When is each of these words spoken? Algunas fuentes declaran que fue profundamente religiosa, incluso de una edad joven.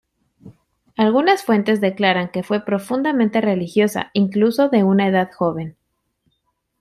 Algunas 0.97 1.43
fuentes 1.43 1.79
declaran 1.79 2.29
que 2.31 2.41
fue 2.41 2.65
profundamente 2.65 3.39
religiosa, 3.39 4.09
incluso 4.13 4.67
de 4.67 4.83
una 4.83 5.07
edad 5.07 5.29
joven. 5.31 5.77